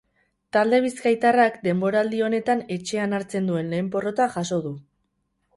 Talde 0.55 0.77
bizkaitarrak 0.85 1.59
denboraldi 1.67 2.23
honetan 2.29 2.65
etxean 2.79 3.13
hartzen 3.19 3.53
duen 3.53 3.73
lehen 3.75 3.93
porrota 3.97 4.29
jaso 4.39 4.63
du. 4.69 4.77